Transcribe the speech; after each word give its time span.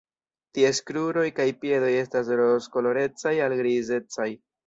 Ties 0.57 0.79
kruroj 0.87 1.25
kaj 1.39 1.45
piedoj 1.65 1.91
estas 1.99 2.33
rozkolorecaj 2.41 3.35
al 3.49 3.57
grizecaj. 3.63 4.29